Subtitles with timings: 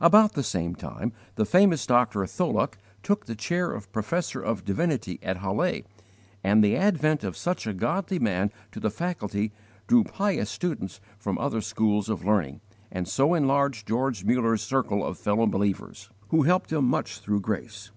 [0.00, 2.26] About the same time the famous Dr.
[2.26, 5.82] Tholuck took the chair of professor of divinity at Halle,
[6.42, 9.52] and the advent of such a godly man to the faculty
[9.86, 15.18] drew pious students from other schools of learning, and so enlarged George Mullers circle of
[15.20, 17.92] fellow believers, who helped him much through grace.